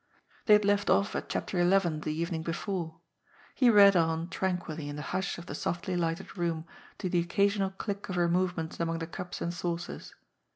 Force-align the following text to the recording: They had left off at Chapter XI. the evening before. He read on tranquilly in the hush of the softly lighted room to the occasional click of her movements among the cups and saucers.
They 0.47 0.53
had 0.53 0.65
left 0.65 0.89
off 0.89 1.15
at 1.15 1.29
Chapter 1.29 1.59
XI. 1.59 1.89
the 1.99 2.11
evening 2.11 2.41
before. 2.41 3.01
He 3.53 3.69
read 3.69 3.95
on 3.95 4.29
tranquilly 4.29 4.89
in 4.89 4.95
the 4.95 5.03
hush 5.03 5.37
of 5.37 5.45
the 5.45 5.53
softly 5.53 5.95
lighted 5.95 6.35
room 6.35 6.65
to 6.97 7.07
the 7.07 7.19
occasional 7.19 7.69
click 7.69 8.09
of 8.09 8.15
her 8.15 8.27
movements 8.27 8.79
among 8.79 8.97
the 8.97 9.05
cups 9.05 9.41
and 9.41 9.53
saucers. 9.53 10.15